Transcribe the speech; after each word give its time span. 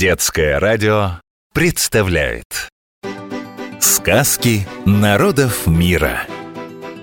Детское 0.00 0.58
радио 0.58 1.20
представляет. 1.52 2.70
Сказки 3.80 4.66
народов 4.86 5.66
мира. 5.66 6.22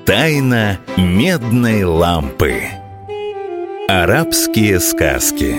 Тайна 0.04 0.79
медной 0.97 1.83
лампы. 1.83 2.63
Арабские 3.88 4.79
сказки. 4.79 5.54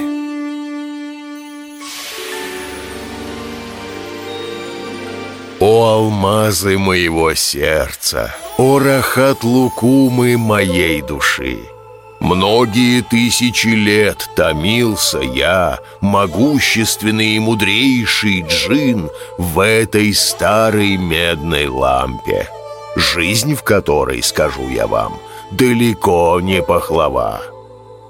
О 5.60 5.92
алмазы 5.92 6.76
моего 6.76 7.34
сердца, 7.34 8.34
о 8.56 8.80
рахат 8.80 9.44
лукумы 9.44 10.36
моей 10.36 11.02
души! 11.02 11.77
Многие 12.20 13.02
тысячи 13.02 13.68
лет 13.68 14.28
томился 14.34 15.18
я, 15.18 15.78
могущественный 16.00 17.36
и 17.36 17.38
мудрейший 17.38 18.42
джин, 18.42 19.08
в 19.38 19.60
этой 19.60 20.12
старой 20.12 20.96
медной 20.96 21.68
лампе, 21.68 22.48
жизнь 22.96 23.54
в 23.54 23.62
которой, 23.62 24.22
скажу 24.22 24.68
я 24.68 24.88
вам, 24.88 25.14
далеко 25.52 26.40
не 26.40 26.60
пахлава. 26.60 27.40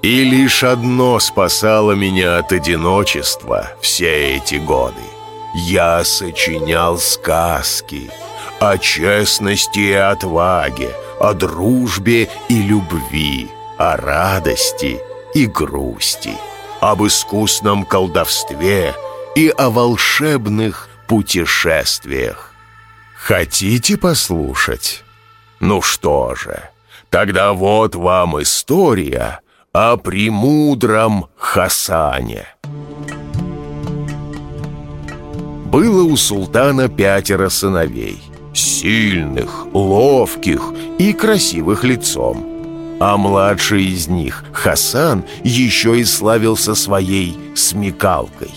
И 0.01 0.23
лишь 0.23 0.63
одно 0.63 1.19
спасало 1.19 1.91
меня 1.91 2.37
от 2.37 2.51
одиночества 2.51 3.71
все 3.81 4.37
эти 4.37 4.55
годы. 4.55 5.01
Я 5.53 6.03
сочинял 6.03 6.97
сказки 6.97 8.09
о 8.59 8.77
честности 8.77 9.79
и 9.79 9.93
отваге, 9.93 10.91
о 11.19 11.33
дружбе 11.33 12.29
и 12.47 12.61
любви, 12.61 13.49
о 13.79 13.95
радости 13.95 14.99
и 15.33 15.45
грусти, 15.45 16.33
об 16.81 17.01
искусном 17.05 17.85
колдовстве 17.85 18.93
и 19.35 19.47
о 19.47 19.69
волшебных 19.69 20.89
путешествиях. 21.07 22.51
Хотите 23.15 23.97
послушать? 23.97 25.05
Ну 25.61 25.81
что 25.81 26.35
же, 26.35 26.69
тогда 27.09 27.53
вот 27.53 27.95
вам 27.95 28.41
история 28.41 29.39
о 29.71 29.95
премудром 29.95 31.27
Хасане. 31.37 32.47
Было 35.67 36.03
у 36.03 36.17
султана 36.17 36.89
пятеро 36.89 37.47
сыновей, 37.47 38.21
сильных, 38.53 39.67
ловких 39.73 40.73
и 40.97 41.13
красивых 41.13 41.85
лицом. 41.85 42.48
А 42.99 43.15
младший 43.15 43.85
из 43.85 44.07
них, 44.09 44.43
Хасан, 44.51 45.23
еще 45.43 45.99
и 45.99 46.03
славился 46.03 46.75
своей 46.75 47.37
смекалкой. 47.55 48.51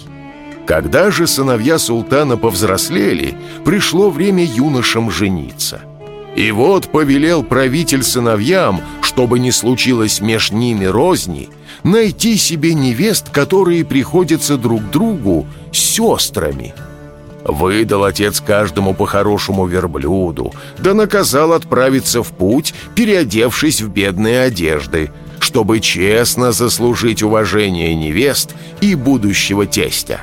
Когда 0.67 1.11
же 1.11 1.27
сыновья 1.27 1.79
султана 1.79 2.37
повзрослели, 2.37 3.37
пришло 3.65 4.11
время 4.11 4.45
юношам 4.45 5.11
жениться. 5.11 5.83
И 6.35 6.51
вот 6.51 6.89
повелел 6.89 7.45
правитель 7.45 8.03
сыновьям, 8.03 8.81
чтобы 9.03 9.39
не 9.39 9.53
случилось 9.53 10.21
меж 10.21 10.51
ними 10.51 10.87
розни, 10.87 11.49
найти 11.85 12.37
себе 12.37 12.75
невест, 12.75 13.31
которые 13.31 13.85
приходятся 13.85 14.57
друг 14.57 14.83
другу 14.91 15.47
сестрами– 15.73 16.75
Выдал 17.45 18.05
отец 18.05 18.41
каждому 18.41 18.95
по 18.95 19.07
хорошему 19.07 19.67
верблюду, 19.67 20.53
да 20.79 20.95
наказал 20.95 21.53
отправиться 21.53 22.23
в 22.23 22.33
путь, 22.33 22.73
переодевшись 22.95 23.81
в 23.81 23.89
бедные 23.89 24.43
одежды, 24.43 25.11
чтобы 25.41 25.81
честно 25.81 26.53
заслужить 26.53 27.23
уважение 27.23 27.95
невест 27.95 28.55
и 28.81 28.95
будущего 28.95 29.67
тестя. 29.67 30.21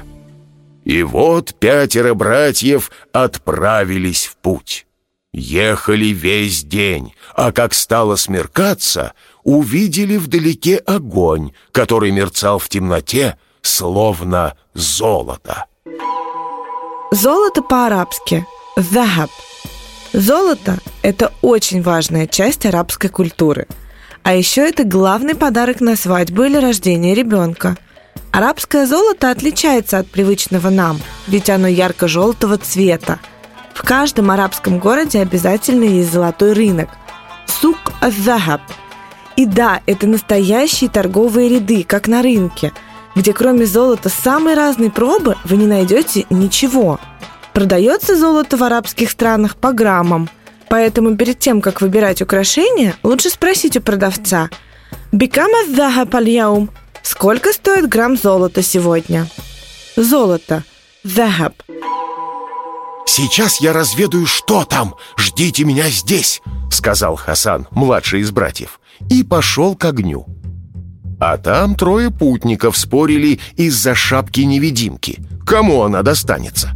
И 0.85 1.03
вот 1.03 1.53
пятеро 1.59 2.13
братьев 2.13 2.89
отправились 3.11 4.25
в 4.25 4.37
путь. 4.37 4.87
Ехали 5.33 6.07
весь 6.07 6.63
день, 6.63 7.13
а 7.35 7.51
как 7.51 7.73
стало 7.73 8.15
смеркаться, 8.15 9.13
увидели 9.43 10.17
вдалеке 10.17 10.77
огонь, 10.77 11.51
который 11.71 12.11
мерцал 12.11 12.57
в 12.57 12.69
темноте, 12.69 13.37
словно 13.61 14.55
золото. 14.73 15.65
Золото 17.11 17.63
по-арабски– 17.63 18.45
«захаб». 18.77 19.31
Золото– 20.13 20.77
это 21.01 21.33
очень 21.41 21.81
важная 21.81 22.27
часть 22.27 22.67
арабской 22.67 23.09
культуры. 23.09 23.67
А 24.21 24.35
еще 24.35 24.69
это 24.69 24.83
главный 24.83 25.33
подарок 25.33 25.81
на 25.81 25.95
свадьбу 25.95 26.43
или 26.43 26.57
рождение 26.57 27.15
ребенка. 27.15 27.77
Арабское 28.31 28.85
золото 28.85 29.31
отличается 29.31 29.97
от 29.97 30.07
привычного 30.11 30.69
нам, 30.69 31.01
ведь 31.25 31.49
оно 31.49 31.67
ярко-желтого 31.67 32.59
цвета. 32.59 33.17
В 33.73 33.81
каждом 33.81 34.29
арабском 34.29 34.77
городе 34.77 35.19
обязательно 35.19 35.85
есть 35.85 36.13
золотой 36.13 36.53
рынок– 36.53 36.89
сук 37.47 37.91
аз-захаб. 38.01 38.61
И 39.35 39.47
да, 39.47 39.81
это 39.87 40.05
настоящие 40.05 40.91
торговые 40.91 41.49
ряды, 41.49 41.83
как 41.83 42.07
на 42.07 42.21
рынке– 42.21 42.71
где 43.19 43.33
кроме 43.33 43.65
золота 43.65 44.07
самой 44.07 44.53
разной 44.53 44.89
пробы 44.89 45.35
вы 45.43 45.57
не 45.57 45.65
найдете 45.65 46.25
ничего. 46.29 47.01
Продается 47.51 48.17
золото 48.17 48.55
в 48.55 48.63
арабских 48.63 49.11
странах 49.11 49.57
по 49.57 49.73
граммам, 49.73 50.29
поэтому 50.69 51.17
перед 51.17 51.37
тем, 51.37 51.59
как 51.59 51.81
выбирать 51.81 52.21
украшения, 52.21 52.95
лучше 53.03 53.29
спросить 53.29 53.75
у 53.75 53.81
продавца 53.81 54.49
«Бикама 55.11 55.65
заха 55.75 56.05
пальяум»– 56.05 56.69
«Сколько 57.03 57.51
стоит 57.51 57.89
грамм 57.89 58.15
золота 58.15 58.61
сегодня?» 58.61 59.27
Золото. 59.97 60.63
Захаб. 61.03 61.55
«Сейчас 63.05 63.59
я 63.59 63.73
разведаю, 63.73 64.27
что 64.27 64.63
там! 64.63 64.95
Ждите 65.17 65.65
меня 65.65 65.89
здесь!»— 65.89 66.41
сказал 66.71 67.17
Хасан, 67.17 67.67
младший 67.71 68.21
из 68.21 68.31
братьев, 68.31 68.79
и 69.09 69.23
пошел 69.23 69.75
к 69.75 69.83
огню. 69.83 70.25
А 71.19 71.37
там 71.37 71.75
трое 71.75 72.11
путников 72.11 72.77
спорили 72.77 73.39
из-за 73.57 73.93
шапки-невидимки. 73.93 75.19
Кому 75.45 75.83
она 75.83 76.01
достанется? 76.01 76.71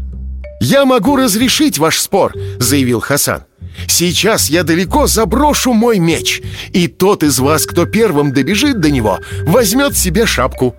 «Я 0.60 0.86
могу 0.86 1.18
разрешить 1.18 1.78
ваш 1.78 2.00
спор»,— 2.00 2.34
заявил 2.60 3.02
Хасан. 3.02 3.44
«Сейчас 3.88 4.50
я 4.50 4.64
далеко 4.64 5.08
заброшу 5.08 5.74
мой 5.74 6.00
меч, 6.00 6.42
и 6.72 6.88
тот 6.88 7.24
из 7.24 7.40
вас, 7.40 7.66
кто 7.66 7.86
первым 7.86 8.32
добежит 8.32 8.80
до 8.80 8.90
него, 8.90 9.20
возьмет 9.46 9.98
себе 9.98 10.26
шапку». 10.26 10.76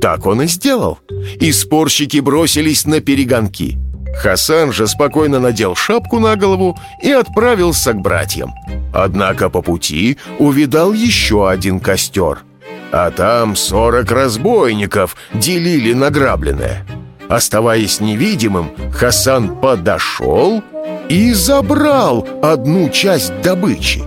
Так 0.00 0.26
он 0.26 0.42
и 0.42 0.46
сделал. 0.46 0.98
И 1.40 1.52
спорщики 1.52 2.20
бросились 2.20 2.86
на 2.86 3.00
перегонки. 3.00 3.78
Хасан 4.16 4.72
же 4.72 4.86
спокойно 4.86 5.40
надел 5.40 5.76
шапку 5.76 6.18
на 6.20 6.34
голову 6.36 6.78
и 7.02 7.10
отправился 7.10 7.92
к 7.92 8.00
братьям. 8.00 8.52
Однако 8.94 9.50
по 9.50 9.60
пути 9.60 10.16
увидал 10.38 10.92
еще 10.94 11.50
один 11.50 11.80
костер— 11.80 12.38
а 12.92 13.10
там 13.10 13.56
сорок 13.56 14.10
разбойников 14.10 15.16
делили 15.34 15.92
награбленное. 15.92 16.86
Оставаясь 17.28 18.00
невидимым, 18.00 18.70
Хасан 18.92 19.60
подошел 19.60 20.62
и 21.08 21.32
забрал 21.32 22.26
одну 22.42 22.88
часть 22.88 23.38
добычи. 23.42 24.02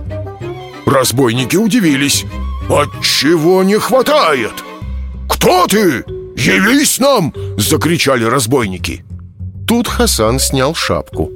Разбойники 0.86 1.56
удивились. 1.56 2.24
«Отчего 2.68 3.62
не 3.62 3.78
хватает?» 3.78 4.52
«Кто 5.28 5.66
ты? 5.66 6.04
Явись 6.36 6.98
нам!»— 6.98 7.32
закричали 7.56 8.24
разбойники. 8.24 9.04
Тут 9.66 9.88
Хасан 9.88 10.38
снял 10.38 10.74
шапку. 10.74 11.30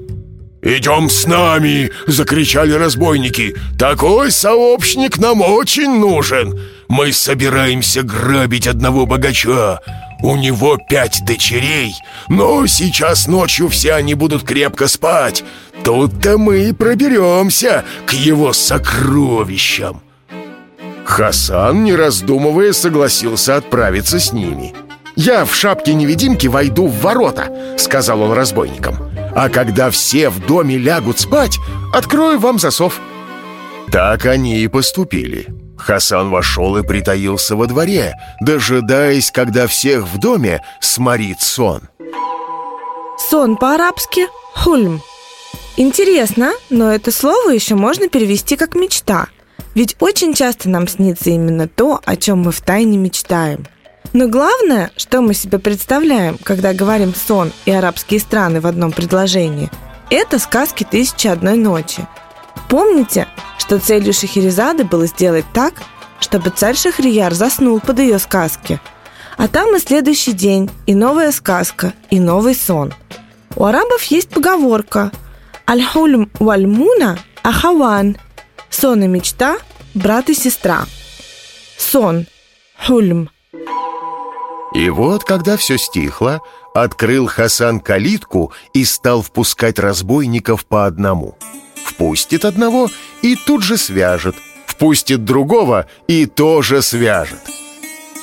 «Идем 0.63 1.09
с 1.09 1.27
нами!»— 1.27 1.91
закричали 2.07 2.73
разбойники. 2.73 3.57
«Такой 3.79 4.31
сообщник 4.31 5.19
нам 5.19 5.41
очень 5.41 6.01
нужен! 6.01 6.61
Мы 6.89 7.13
собираемся 7.13 8.03
грабить 8.03 8.67
одного 8.67 9.07
богача. 9.07 9.81
У 10.23 10.37
него 10.37 10.79
пять 10.89 11.23
дочерей, 11.27 11.95
но 12.29 12.67
сейчас 12.67 13.27
ночью 13.27 13.69
все 13.69 13.95
они 13.95 14.15
будут 14.15 14.45
крепко 14.45 14.89
спать. 14.89 15.45
Тут-то 15.85 16.39
мы 16.39 16.69
и 16.69 16.73
проберемся 16.73 17.85
к 18.07 18.13
его 18.13 18.53
сокровищам!» 18.53 20.03
Хасан, 21.05 21.85
не 21.85 21.95
раздумывая, 21.95 22.73
согласился 22.73 23.57
отправиться 23.57 24.19
с 24.19 24.33
ними. 24.33 24.75
«Я 25.15 25.45
в 25.45 25.55
шапке-невидимки 25.55 26.47
войду 26.47 26.89
в 26.89 27.01
ворота»,— 27.01 27.51
сказал 27.79 28.23
он 28.23 28.33
разбойникам. 28.33 28.97
А 29.35 29.51
когда 29.51 29.91
все 29.91 30.31
в 30.31 30.45
доме 30.47 30.79
лягут 30.79 31.21
спать, 31.21 31.59
открою 31.93 32.39
вам 32.39 32.59
засов». 32.59 33.01
Так 33.93 34.27
они 34.27 34.61
и 34.61 34.69
поступили. 34.69 35.47
Хасан 35.87 36.31
вошел 36.31 36.77
и 36.77 36.83
притаился 36.83 37.55
во 37.55 37.67
дворе, 37.67 38.17
дожидаясь, 38.41 39.31
когда 39.31 39.69
всех 39.69 40.05
в 40.05 40.19
доме 40.19 40.61
сморит 40.81 41.41
сон. 41.41 41.83
Сон 43.31 43.57
по-арабски 43.57 44.27
«хульм». 44.55 45.01
Интересно, 45.77 46.53
но 46.71 46.91
это 46.91 47.13
слово 47.13 47.51
еще 47.51 47.77
можно 47.77 48.09
перевести 48.09 48.57
как 48.57 48.75
«мечта». 48.75 49.29
Ведь 49.77 49.95
очень 50.01 50.35
часто 50.35 50.69
нам 50.69 50.89
снится 50.89 51.31
именно 51.31 51.69
то, 51.69 52.01
о 52.05 52.17
чем 52.17 52.41
мы 52.41 52.51
втайне 52.51 52.99
мечтаем. 52.99 53.67
Но 54.13 54.27
главное, 54.27 54.91
что 54.97 55.21
мы 55.21 55.35
себе 55.35 55.59
представляем, 55.59 56.37
когда 56.43 56.73
говорим 56.73 57.15
«сон» 57.15 57.53
и 57.65 57.71
«арабские 57.71 58.19
страны» 58.19 58.61
в 58.61 58.67
одном 58.67 58.91
предложении, 58.91 59.71
это 60.11 60.41
сказки 60.41 60.85
«Тысячи 60.91 61.29
одной 61.29 61.57
ночи». 61.57 62.07
Помните, 62.69 63.29
что 63.59 63.79
целью 63.79 64.13
Шахерезады 64.13 64.85
было 64.85 65.07
сделать 65.07 65.45
так, 65.53 65.75
чтобы 66.21 66.51
царь 66.51 66.77
Шахрияр 66.77 67.35
заснул 67.35 67.81
под 67.81 67.99
ее 67.99 68.19
сказки. 68.19 68.81
А 69.37 69.49
там 69.49 69.77
и 69.77 69.79
следующий 69.79 70.33
день, 70.33 70.71
и 70.87 70.95
новая 70.95 71.31
сказка, 71.31 71.93
и 72.11 72.19
новый 72.19 72.55
сон. 72.55 72.95
У 73.55 73.65
арабов 73.65 74.03
есть 74.05 74.31
поговорка 74.31 75.13
«Аль-хульм 75.69 76.31
вальмуна 76.39 77.19
ахаван»– 77.43 78.17
сон 78.71 79.03
и 79.03 79.07
мечта, 79.07 79.59
брат 79.95 80.29
и 80.31 80.35
сестра. 80.35 80.87
Сон, 81.79 82.27
хульм. 82.87 83.31
И 84.75 84.91
вот, 84.91 85.25
когда 85.25 85.57
все 85.57 85.79
стихло, 85.79 86.41
открыл 86.75 87.27
Хасан 87.27 87.81
калитку 87.81 88.53
и 88.75 88.85
стал 88.85 89.23
впускать 89.23 89.79
разбойников 89.79 90.67
по 90.67 90.87
одному. 90.87 91.39
Впустит 91.87 92.45
одного 92.45 92.91
и 93.23 93.37
тут 93.37 93.63
же 93.63 93.77
свяжет, 93.79 94.35
впустит 94.67 95.25
другого 95.25 95.87
и 96.09 96.27
тоже 96.27 96.83
свяжет. 96.83 97.39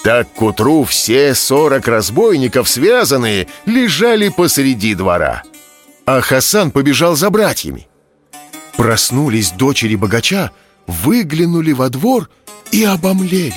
Так 0.04 0.34
к 0.34 0.42
утру 0.42 0.84
все 0.84 1.34
сорок 1.34 1.88
разбойников, 1.88 2.68
связанные, 2.68 3.48
лежали 3.66 4.28
посреди 4.28 4.96
двора. 4.96 5.44
А 6.06 6.20
Хасан 6.20 6.72
побежал 6.72 7.16
за 7.16 7.30
братьями. 7.30 7.88
Проснулись 8.76 9.52
дочери 9.52 9.96
богача, 9.96 10.52
выглянули 10.86 11.72
во 11.72 11.88
двор 11.88 12.30
и 12.72 12.84
обомлели. 12.84 13.56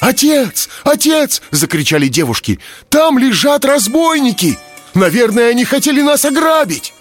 «Отец! 0.00 0.68
Отец!»— 0.82 1.40
закричали 1.52 2.08
девушки. 2.08 2.58
«Там 2.88 3.16
лежат 3.16 3.64
разбойники! 3.64 4.58
Наверное, 4.94 5.50
они 5.50 5.64
хотели 5.64 6.02
нас 6.02 6.24
ограбить!» 6.24 6.94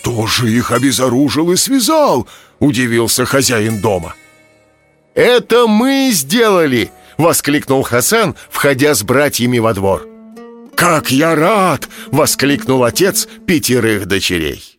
«Кто 0.00 0.26
же 0.26 0.50
их 0.50 0.72
обезоружил 0.72 1.52
и 1.52 1.56
связал?»— 1.56 2.26
удивился 2.58 3.26
хозяин 3.26 3.80
дома. 3.80 4.14
«Это 5.14 5.66
мы 5.66 6.10
сделали!»— 6.12 6.90
воскликнул 7.18 7.82
Хасан, 7.82 8.34
входя 8.48 8.94
с 8.94 9.02
братьями 9.02 9.58
во 9.58 9.74
двор. 9.74 10.08
«Как 10.74 11.10
я 11.10 11.34
рад!»— 11.34 11.88
воскликнул 12.10 12.84
отец 12.84 13.28
пятерых 13.46 14.06
дочерей. 14.06 14.78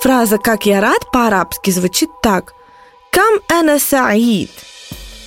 Фраза 0.00 0.36
«как 0.36 0.66
я 0.66 0.80
рад» 0.82 1.10
по-арабски 1.10 1.70
звучит 1.70 2.10
так 2.22 2.52
«Кам 3.10 3.38
эна 3.48 3.78
саид» 3.78 4.50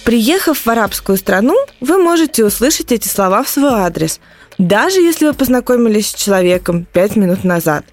Приехав 0.05 0.65
в 0.65 0.69
арабскую 0.69 1.17
страну, 1.17 1.55
вы 1.79 1.97
можете 1.97 2.45
услышать 2.45 2.91
эти 2.91 3.07
слова 3.07 3.41
в 3.43 3.49
свой 3.49 3.71
адрес, 3.71 4.19
даже 4.57 4.99
если 4.99 5.27
вы 5.27 5.33
познакомились 5.33 6.09
с 6.09 6.13
человеком 6.13 6.85
пять 6.91 7.15
минут 7.15 7.43
назад. 7.45 7.85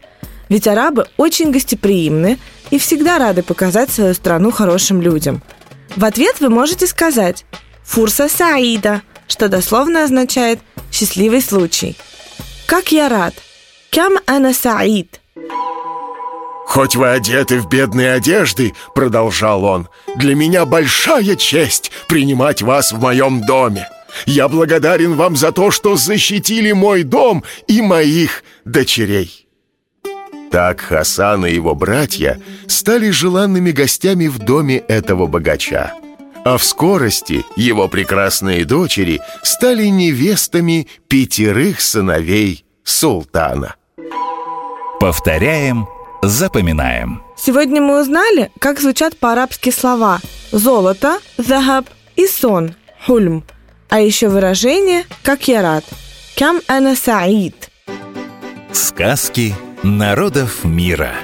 Ведь 0.50 0.66
арабы 0.66 1.06
очень 1.16 1.50
гостеприимны 1.50 2.38
и 2.70 2.78
всегда 2.78 3.18
рады 3.18 3.42
показать 3.42 3.90
свою 3.90 4.12
страну 4.12 4.50
хорошим 4.50 5.00
людям. 5.00 5.42
В 5.96 6.04
ответ 6.04 6.40
вы 6.40 6.50
можете 6.50 6.86
сказать 6.86 7.46
«Фурса 7.84 8.28
Саида», 8.28 9.00
что 9.28 9.48
дословно 9.48 10.04
означает 10.04 10.60
«счастливый 10.92 11.40
случай». 11.40 11.96
Как 12.66 12.92
я 12.92 13.08
рад! 13.08 13.34
Кям 13.90 14.18
ана 14.26 14.52
Саид– 14.52 15.20
«Хоть 16.70 16.94
вы 16.94 17.08
одеты 17.08 17.58
в 17.58 17.68
бедные 17.68 18.12
одежды,— 18.12 18.74
продолжал 18.94 19.64
он,— 19.64 19.88
для 20.16 20.36
меня 20.36 20.64
большая 20.66 21.34
честь 21.34 21.90
принимать 22.06 22.62
вас 22.62 22.92
в 22.92 23.00
моем 23.00 23.44
доме. 23.44 23.88
Я 24.24 24.46
благодарен 24.48 25.16
вам 25.16 25.36
за 25.36 25.50
то, 25.50 25.72
что 25.72 25.96
защитили 25.96 26.70
мой 26.70 27.02
дом 27.02 27.42
и 27.66 27.82
моих 27.82 28.44
дочерей». 28.64 29.49
Так 30.50 30.80
Хасан 30.80 31.46
и 31.46 31.52
его 31.52 31.74
братья 31.74 32.40
стали 32.66 33.10
желанными 33.10 33.70
гостями 33.70 34.26
в 34.26 34.38
доме 34.38 34.78
этого 34.78 35.26
богача. 35.26 35.94
А 36.44 36.56
в 36.56 36.64
скорости 36.64 37.44
его 37.56 37.88
прекрасные 37.88 38.64
дочери 38.64 39.20
стали 39.42 39.84
невестами 39.84 40.88
пятерых 41.08 41.80
сыновей 41.80 42.64
султана. 42.84 43.76
Повторяем 44.98 45.86
Запоминаем. 46.22 47.22
Сегодня 47.36 47.80
мы 47.80 48.00
узнали, 48.00 48.50
как 48.58 48.78
звучат 48.78 49.16
по-арабски 49.16 49.70
слова 49.70 50.20
«золото»– 50.52 51.18
«захаб» 51.38 51.86
и 52.16 52.26
«сон»– 52.26 52.74
«хульм», 53.06 53.42
а 53.88 54.00
еще 54.00 54.28
выражение 54.28 55.06
«как 55.22 55.48
я 55.48 55.62
рад»– 55.62 55.84
«кям 56.36 56.60
ана 56.68 56.94
саид». 56.94 57.70
Сказки 58.72 59.54
народов 59.82 60.64
мира. 60.64 61.14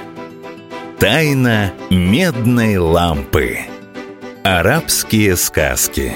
Тайна 0.99 1.73
медной 1.91 2.77
лампы. 2.77 3.59
Арабские 4.43 5.35
сказки. 5.35 6.13